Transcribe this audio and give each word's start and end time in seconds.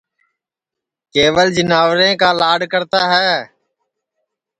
کیول 1.11 1.47
جیناورے 1.55 2.09
کا 2.21 2.29
لاڈؔ 2.39 2.61
کرتا 2.71 3.01
ہے 3.13 3.31